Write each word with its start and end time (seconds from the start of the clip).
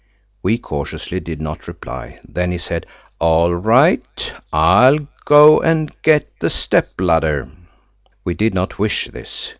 We 0.41 0.57
cautiously 0.57 1.19
did 1.19 1.39
not 1.41 1.67
reply. 1.67 2.19
Then 2.27 2.51
he 2.51 2.57
said: 2.57 2.87
"All 3.19 3.53
right. 3.53 4.33
I'll 4.51 5.07
go 5.25 5.61
and 5.61 5.95
get 6.01 6.27
the 6.39 6.49
step 6.49 6.93
ladder." 6.99 7.47
We 8.25 8.33
did 8.33 8.55
not 8.55 8.79
wish 8.79 9.09
this. 9.11 9.49